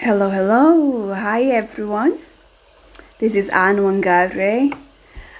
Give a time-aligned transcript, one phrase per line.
[0.00, 1.12] Hello, hello.
[1.12, 2.20] Hi, everyone.
[3.18, 4.72] This is Anne Wangare.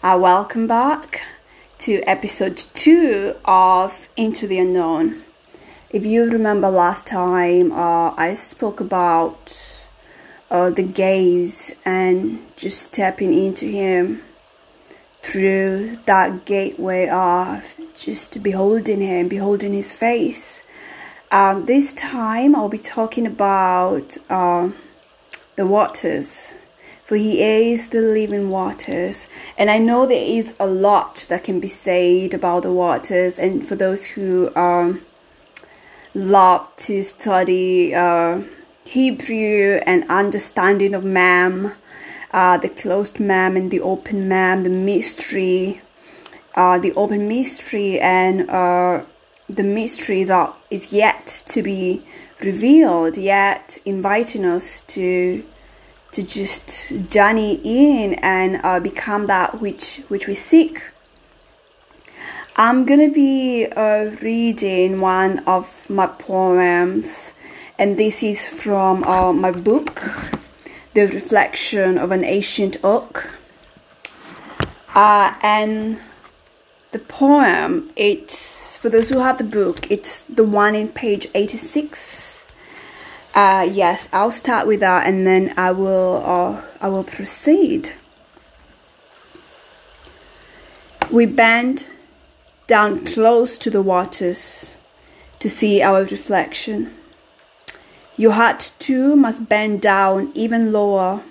[0.00, 1.22] Uh, welcome back
[1.78, 5.24] to episode two of Into the Unknown.
[5.90, 9.84] If you remember last time, uh, I spoke about
[10.52, 14.22] uh, the gaze and just stepping into Him
[15.20, 20.62] through that gateway of just beholding Him, beholding His face.
[21.34, 24.70] Um, this time I'll be talking about uh,
[25.56, 26.54] the waters,
[27.02, 29.26] for He is the living waters.
[29.58, 33.66] And I know there is a lot that can be said about the waters, and
[33.66, 35.02] for those who um,
[36.14, 38.42] love to study uh,
[38.84, 41.72] Hebrew and understanding of Mam,
[42.30, 45.80] uh, the closed Mam and the open Mam, the mystery,
[46.54, 49.02] uh, the open mystery, and uh,
[49.48, 52.02] the mystery that is yet to be
[52.42, 55.44] revealed, yet inviting us to
[56.12, 60.82] to just journey in and uh, become that which which we seek.
[62.56, 67.32] I'm gonna be uh, reading one of my poems,
[67.78, 70.00] and this is from uh, my book,
[70.92, 73.34] The Reflection of an Ancient Oak.
[74.94, 75.98] Uh, and
[76.94, 82.44] the poem, it's for those who have the book, it's the one in page 86.
[83.34, 87.94] Uh, yes, I'll start with that, and then I will uh, I will proceed.
[91.10, 91.90] We bend
[92.68, 94.78] down close to the waters
[95.40, 96.94] to see our reflection.
[98.16, 101.24] Your heart too must bend down even lower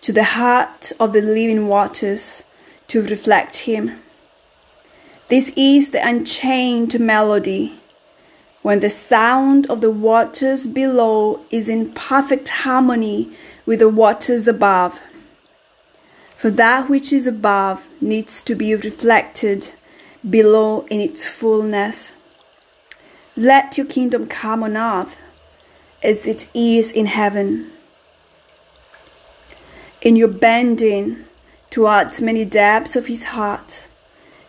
[0.00, 2.42] to the heart of the living waters
[2.88, 4.00] to reflect Him.
[5.28, 7.80] This is the unchained melody
[8.60, 13.30] when the sound of the waters below is in perfect harmony
[13.64, 15.02] with the waters above.
[16.36, 19.72] For that which is above needs to be reflected
[20.28, 22.12] below in its fullness.
[23.34, 25.22] Let your kingdom come on earth
[26.02, 27.70] as it is in heaven.
[30.02, 31.24] In your bending
[31.70, 33.88] towards many depths of his heart,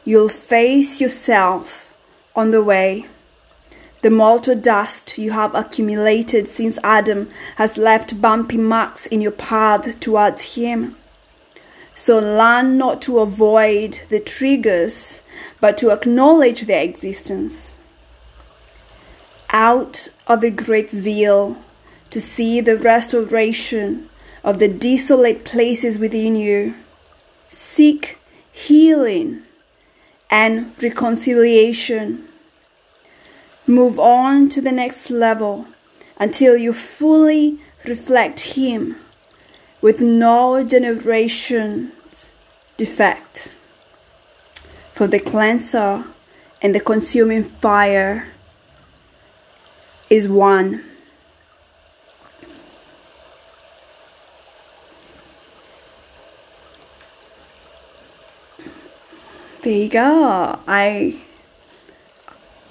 [0.06, 1.94] you'll face yourself
[2.36, 3.08] on the way.
[4.04, 10.00] The molten dust you have accumulated since Adam has left bumpy marks in your path
[10.00, 10.96] towards him.
[11.96, 15.24] So learn not to avoid the triggers,
[15.60, 17.76] but to acknowledge their existence.
[19.50, 21.58] Out of the great zeal
[22.12, 24.10] to see the restoration
[24.44, 26.76] of the desolate places within you,
[27.50, 28.20] seek
[28.52, 29.42] healing
[30.36, 32.28] and reconciliation.
[33.66, 35.66] Move on to the next level
[36.18, 37.58] until you fully
[37.88, 38.98] reflect Him
[39.80, 42.34] with no generation's
[42.76, 43.54] defect.
[44.94, 46.04] For the cleanser
[46.62, 48.28] and the consuming fire
[50.10, 50.84] is one.
[59.66, 60.60] There you go.
[60.68, 61.22] I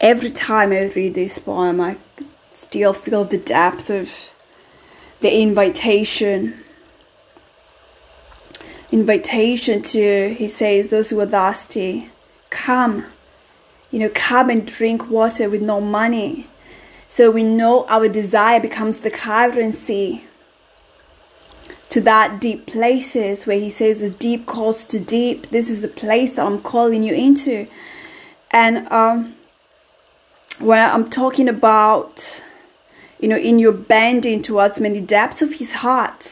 [0.00, 1.97] every time I read this poem, I
[2.53, 4.31] still feel the depth of
[5.19, 6.62] the invitation.
[8.93, 12.10] Invitation to, he says, those who are thirsty,
[12.50, 13.06] come.
[13.91, 16.47] You know, come and drink water with no money.
[17.09, 20.27] So we know our desire becomes the currency
[21.94, 25.49] to that deep places where he says the deep calls to deep.
[25.50, 27.69] This is the place that I'm calling you into.
[28.50, 29.37] And um,
[30.59, 32.43] when I'm talking about,
[33.21, 36.25] you know, in your bending towards many depths of his heart,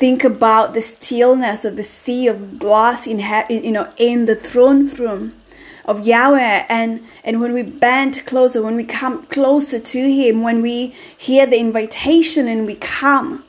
[0.00, 4.88] think about the stillness of the sea of glass in, you know, in the throne
[4.94, 5.36] room
[5.84, 10.60] of Yahweh and and when we bend closer when we come closer to him when
[10.60, 13.42] we hear the invitation and we come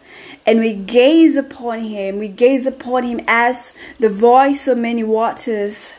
[0.45, 2.19] and we gaze upon him.
[2.19, 5.95] We gaze upon him as the voice of many waters.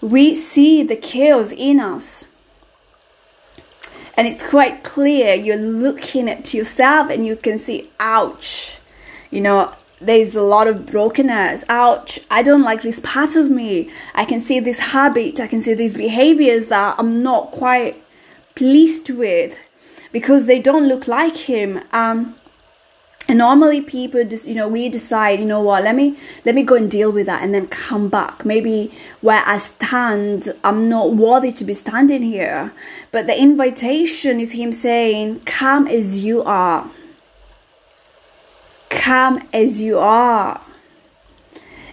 [0.00, 2.26] We see the chaos in us.
[4.16, 5.34] And it's quite clear.
[5.34, 8.78] You're looking at yourself and you can see ouch.
[9.30, 11.64] You know there's a lot of brokenness.
[11.68, 13.90] Ouch, I don't like this part of me.
[14.14, 18.02] I can see this habit, I can see these behaviors that I'm not quite
[18.54, 19.58] pleased with
[20.12, 21.82] because they don't look like him.
[21.92, 22.36] Um,
[23.28, 26.62] and normally people just you know we decide you know what let me let me
[26.62, 28.44] go and deal with that and then come back.
[28.44, 32.72] Maybe where i stand i'm not worthy to be standing here.
[33.10, 36.90] But the invitation is him saying come as you are.
[38.90, 40.60] Come as you are.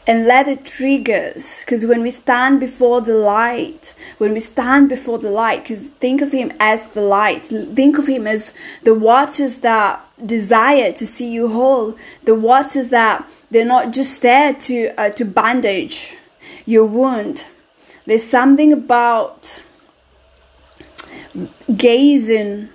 [0.06, 5.18] And let the triggers, because when we stand before the light, when we stand before
[5.18, 8.54] the light, because think of Him as the light, think of Him as
[8.84, 14.54] the waters that desire to see you whole, the waters that they're not just there
[14.54, 16.18] to uh, to bandage
[16.66, 17.48] your wound.
[18.06, 19.62] There's something about
[21.76, 22.70] gazing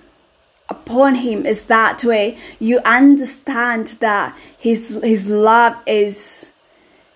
[0.69, 2.39] upon him is that way.
[2.59, 6.51] You understand that his his love is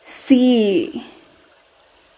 [0.03, 1.07] sea.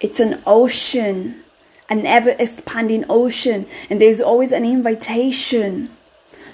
[0.00, 1.44] It's an ocean
[1.88, 5.90] an ever expanding ocean and there's always an invitation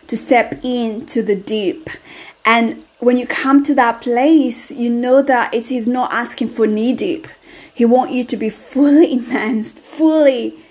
[0.07, 1.89] to step into the deep.
[2.45, 6.67] And when you come to that place you know that it is not asking for
[6.67, 7.29] knee deep.
[7.73, 10.63] He wants you to be fully immersed fully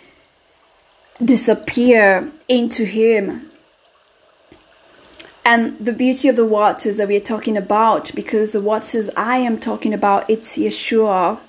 [1.24, 3.49] disappear into him
[5.46, 9.60] and the beauty of the waters that we're talking about, because the waters I am
[9.60, 11.40] talking about, it's Yeshua.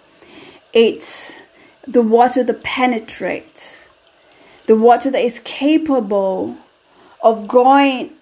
[0.72, 1.40] It's
[1.87, 3.88] the water that penetrates,
[4.66, 6.56] the water that is capable
[7.22, 8.12] of going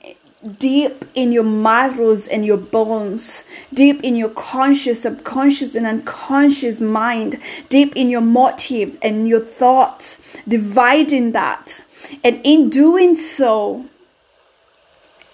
[0.59, 3.45] deep in your marrows and your bones,
[3.75, 7.39] deep in your conscious, subconscious, and unconscious mind,
[7.69, 11.85] deep in your motive and your thoughts, dividing that.
[12.25, 13.87] And in doing so,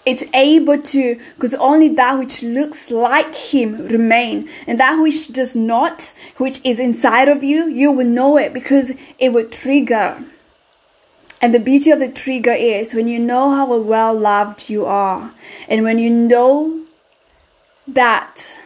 [0.06, 4.48] it's able to because only that which looks like him remain.
[4.66, 8.92] And that which does not which is inside of you you will know it because
[9.18, 10.22] it will trigger.
[11.40, 15.34] And the beauty of the trigger is when you know how well loved you are.
[15.68, 16.84] And when you know
[17.86, 18.56] that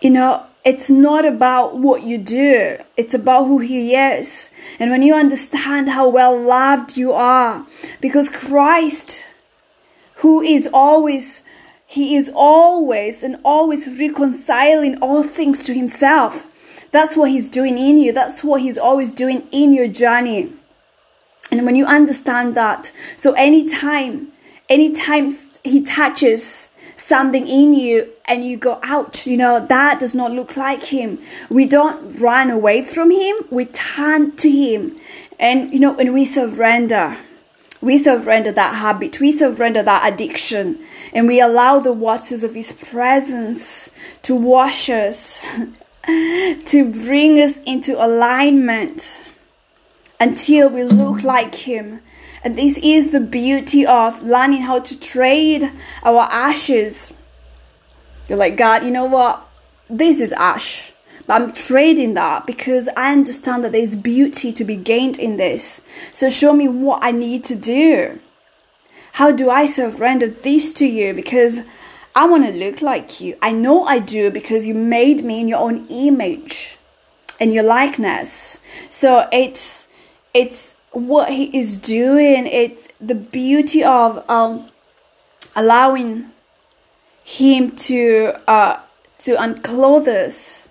[0.00, 4.50] you know it's not about what you do, it's about who He is.
[4.78, 7.66] And when you understand how well loved you are,
[8.00, 9.26] because Christ,
[10.16, 11.42] who is always,
[11.86, 16.44] He is always and always reconciling all things to Himself.
[16.90, 20.52] That's what He's doing in you, that's what He's always doing in your journey.
[21.50, 24.32] And when you understand that, so anytime,
[24.68, 25.30] anytime
[25.64, 30.56] He touches, something in you and you go out you know that does not look
[30.56, 31.18] like him.
[31.48, 33.36] We don't run away from him.
[33.50, 34.98] We turn to him.
[35.38, 37.16] And you know and we surrender.
[37.80, 39.20] We surrender that habit.
[39.20, 40.80] We surrender that addiction.
[41.12, 43.90] And we allow the waters of his presence
[44.22, 45.46] to wash us
[46.08, 49.24] to bring us into alignment
[50.18, 52.00] until we look like him.
[52.42, 55.70] And this is the beauty of learning how to trade
[56.02, 57.12] our ashes.
[58.28, 59.46] You're like, God, you know what?
[59.88, 60.92] This is ash.
[61.26, 65.80] But I'm trading that because I understand that there's beauty to be gained in this.
[66.12, 68.18] So show me what I need to do.
[69.12, 71.12] How do I surrender this to you?
[71.12, 71.62] Because
[72.14, 73.36] I want to look like you.
[73.42, 76.78] I know I do because you made me in your own image
[77.38, 78.60] and your likeness.
[78.90, 79.86] So it's
[80.34, 82.46] it's what he is doing.
[82.46, 84.70] It's the beauty of um,
[85.54, 86.30] allowing
[87.28, 88.80] him to uh,
[89.18, 90.66] to unclothe us,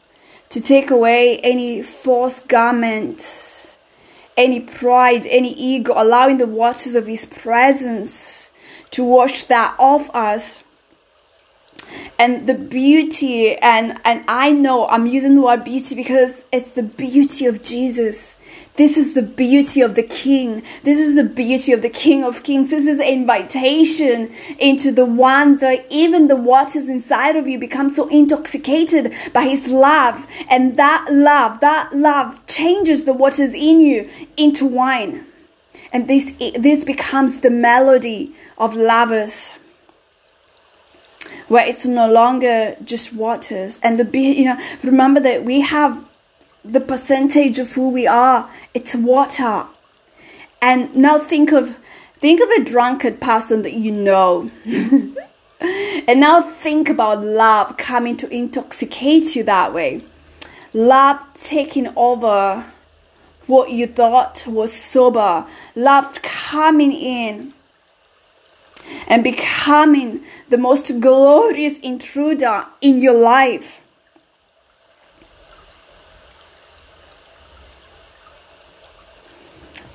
[0.49, 3.77] to take away any false garments,
[4.35, 8.49] any pride, any ego, allowing the waters of his presence
[8.89, 10.63] to wash that off us
[12.19, 16.83] and the beauty and and I know I'm using the word beauty because it's the
[16.83, 18.37] beauty of Jesus
[18.77, 20.61] this is the beauty of the King.
[20.83, 22.69] This is the beauty of the King of Kings.
[22.69, 27.89] This is an invitation into the one that even the waters inside of you become
[27.89, 30.27] so intoxicated by His love.
[30.47, 35.25] And that love, that love changes the waters in you into wine.
[35.91, 39.57] And this, this becomes the melody of lovers
[41.47, 46.05] where it's no longer just waters and the be you know remember that we have
[46.67, 48.49] the percentage of who we are.
[48.73, 49.67] It's water.
[50.61, 51.77] And now think of
[52.19, 54.51] think of a drunkard person that you know.
[55.59, 60.03] and now think about love coming to intoxicate you that way.
[60.73, 62.65] Love taking over
[63.45, 65.45] what you thought was sober.
[65.75, 67.53] Love coming in
[69.07, 73.81] and becoming the most glorious intruder in your life.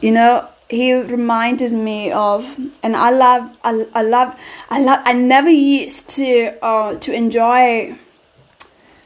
[0.03, 5.13] you know he reminded me of and i love i, I love i love i
[5.13, 7.97] never used to uh to enjoy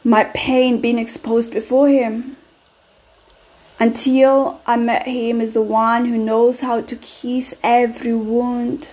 [0.02, 2.36] my pain being exposed before him
[3.78, 8.88] until i met him as the one who knows how to kiss every wound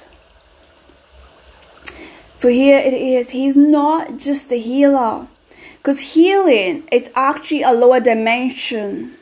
[2.43, 5.29] For here it is, He's not just the healer.
[5.77, 9.15] Because healing, it's actually a lower dimension.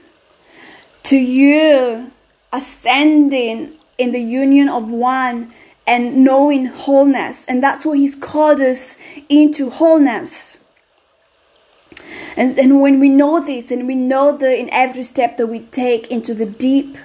[1.04, 2.10] To you,
[2.52, 5.54] ascending in the union of one
[5.86, 7.46] and knowing wholeness.
[7.46, 8.96] And that's what He's called us
[9.30, 10.58] into wholeness.
[12.36, 15.60] And, and when we know this and we know that in every step that we
[15.60, 16.98] take into the deep,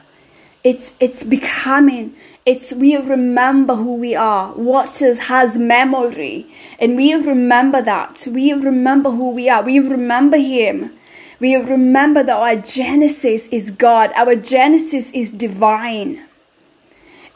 [0.65, 4.53] it's it's becoming it's we remember who we are.
[4.55, 6.47] Waters has memory.
[6.79, 8.27] And we remember that.
[8.31, 9.65] We remember who we are.
[9.65, 10.93] We remember him.
[11.41, 14.13] We remember that our genesis is god.
[14.15, 16.25] Our genesis is divine.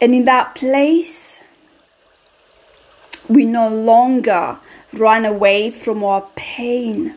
[0.00, 1.43] And in that place
[3.29, 4.59] we no longer
[4.95, 7.17] run away from our pain.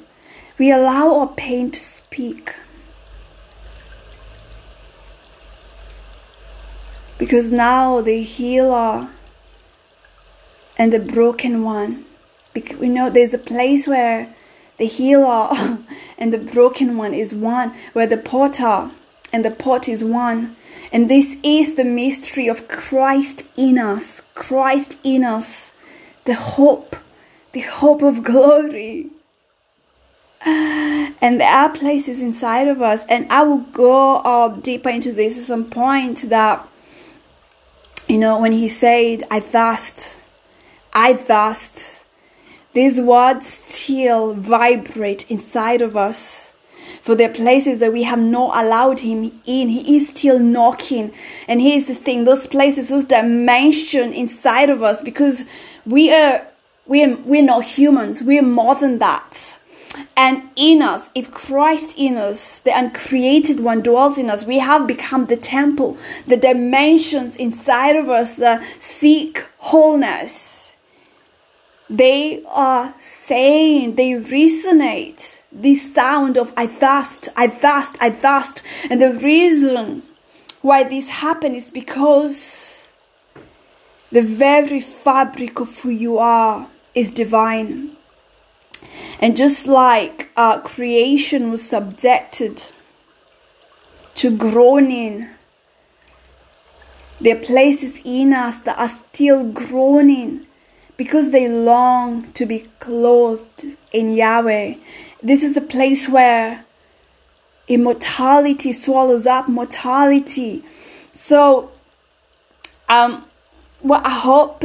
[0.59, 2.53] We allow our pain to speak
[7.23, 9.07] because now the healer
[10.77, 12.03] and the broken one.
[12.53, 14.35] Because we know there's a place where
[14.77, 15.49] the healer
[16.17, 18.91] and the broken one is one where the potter
[19.31, 20.57] and the pot is one.
[20.91, 24.21] And this is the mystery of Christ in us.
[24.35, 25.71] Christ in us.
[26.25, 26.97] The hope.
[27.53, 29.11] The hope of glory.
[30.45, 33.05] And there are places inside of us.
[33.05, 36.67] And i will go uh, deeper into this at some point that
[38.07, 40.21] you know, when he said, I thirst,
[40.93, 42.05] I thirst,
[42.73, 46.51] these words still vibrate inside of us.
[47.01, 49.67] For the places that we have not allowed him in.
[49.67, 51.11] He is still knocking.
[51.49, 55.43] And here's the thing, those places, those dimension inside of us, because
[55.85, 56.47] we are
[56.85, 58.21] we are, we're not humans.
[58.21, 59.57] We're more than that.
[60.15, 64.87] And in us, if Christ in us, the uncreated one dwells in us, we have
[64.87, 70.75] become the temple, the dimensions inside of us that seek wholeness.
[71.89, 78.63] They are saying, they resonate this sound of I thirst, I thirst, I thirst.
[78.89, 80.03] And the reason
[80.61, 82.87] why this happens is because
[84.11, 87.95] the very fabric of who you are is divine.
[89.19, 92.63] And just like uh, creation was subjected
[94.15, 95.29] to groaning,
[97.21, 100.45] there are places in us that are still groaning
[100.97, 104.75] because they long to be clothed in Yahweh.
[105.21, 106.65] This is a place where
[107.67, 110.63] immortality swallows up mortality.
[111.13, 111.71] So,
[112.89, 113.25] um,
[113.81, 114.63] what I hope,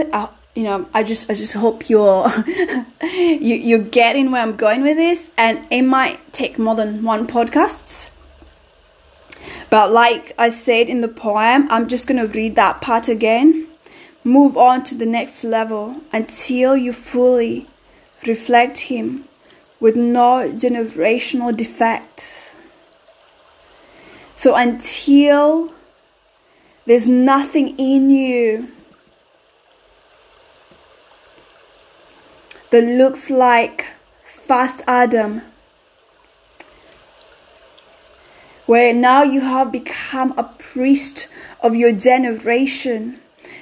[0.58, 2.28] you know, I just I just hope you're
[3.02, 7.28] you you're getting where I'm going with this, and it might take more than one
[7.28, 8.10] podcasts.
[9.70, 13.68] But like I said in the poem, I'm just gonna read that part again.
[14.24, 17.68] Move on to the next level until you fully
[18.26, 19.28] reflect Him
[19.78, 22.56] with no generational defects.
[24.34, 25.72] So until
[26.84, 28.72] there's nothing in you
[32.70, 33.86] that looks like
[34.22, 35.42] First Adam,
[38.66, 41.28] where now you have become a priest
[41.62, 43.20] of your generation.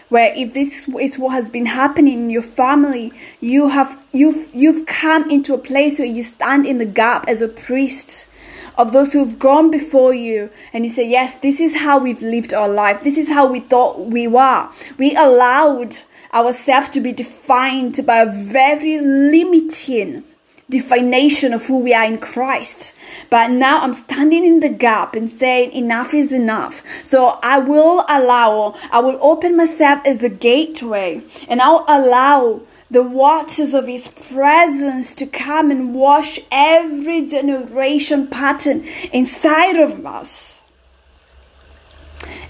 [0.08, 4.86] Where if this is what has been happening in your family you have you've you've
[4.86, 8.28] come into a place where you stand in the gap as a priest
[8.76, 12.52] of those who've gone before you and you say yes this is how we've lived
[12.52, 14.68] our life this is how we thought we were
[14.99, 15.95] we allowed
[16.33, 20.25] ourselves to be defined by a very limiting
[20.68, 22.95] definition of who we are in Christ.
[23.30, 26.85] But now I'm standing in the gap and saying enough is enough.
[27.04, 33.02] So I will allow, I will open myself as a gateway and I'll allow the
[33.02, 40.62] waters of his presence to come and wash every generation pattern inside of us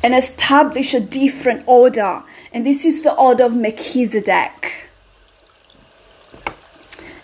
[0.03, 2.23] and establish a different order.
[2.53, 4.89] And this is the order of Melchizedek.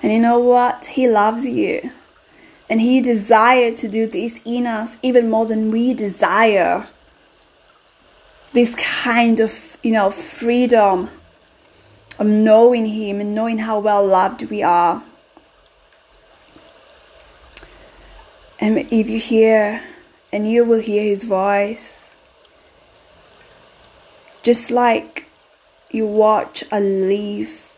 [0.03, 0.87] And you know what?
[0.87, 1.91] He loves you.
[2.69, 6.89] And he desires to do this in us even more than we desire.
[8.53, 11.11] This kind of, you know, freedom
[12.19, 15.03] of knowing him and knowing how well loved we are.
[18.61, 19.83] And if you hear,
[20.33, 22.15] and you will hear his voice,
[24.43, 25.29] just like
[25.91, 27.77] you watch a leaf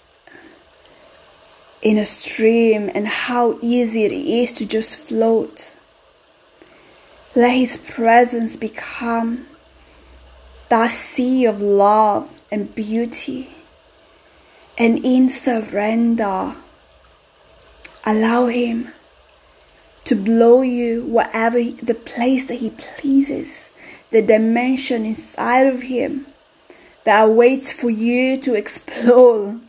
[1.85, 5.77] in a stream and how easy it is to just float.
[7.37, 9.47] Let His presence become
[10.71, 13.51] that sea of love and beauty.
[14.77, 16.55] And in surrender,
[18.05, 18.89] allow Him
[20.05, 23.71] to blow you wherever the place that He pleases,
[24.11, 26.27] the dimension inside of Him
[27.05, 29.61] that awaits for you to explore.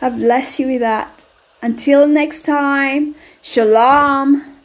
[0.00, 1.26] I bless you with that.
[1.62, 4.59] Until next time, Shalom.